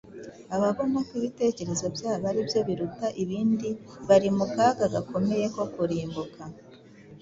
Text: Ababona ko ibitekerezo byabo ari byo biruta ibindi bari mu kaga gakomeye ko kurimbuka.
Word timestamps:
Ababona 0.55 0.97
ko 1.07 1.11
ibitekerezo 1.19 1.85
byabo 1.95 2.25
ari 2.31 2.41
byo 2.47 2.59
biruta 2.67 3.07
ibindi 3.23 3.69
bari 4.07 4.29
mu 4.37 4.45
kaga 4.53 4.85
gakomeye 4.93 5.45
ko 5.55 5.63
kurimbuka. 5.73 6.41